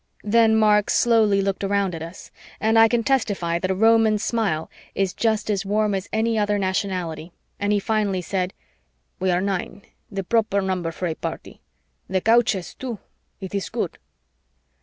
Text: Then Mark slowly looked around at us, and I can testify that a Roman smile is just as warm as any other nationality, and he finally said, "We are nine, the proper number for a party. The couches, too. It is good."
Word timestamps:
Then 0.23 0.55
Mark 0.55 0.89
slowly 0.89 1.43
looked 1.43 1.63
around 1.63 1.93
at 1.93 2.01
us, 2.01 2.31
and 2.59 2.79
I 2.79 2.87
can 2.87 3.03
testify 3.03 3.59
that 3.59 3.69
a 3.69 3.75
Roman 3.75 4.17
smile 4.17 4.67
is 4.95 5.13
just 5.13 5.47
as 5.51 5.63
warm 5.63 5.93
as 5.93 6.09
any 6.11 6.39
other 6.39 6.57
nationality, 6.57 7.31
and 7.59 7.71
he 7.71 7.77
finally 7.79 8.23
said, 8.23 8.55
"We 9.19 9.29
are 9.29 9.41
nine, 9.41 9.83
the 10.11 10.23
proper 10.23 10.59
number 10.59 10.91
for 10.91 11.05
a 11.05 11.13
party. 11.13 11.61
The 12.09 12.19
couches, 12.19 12.73
too. 12.73 12.97
It 13.41 13.53
is 13.53 13.69
good." 13.69 13.99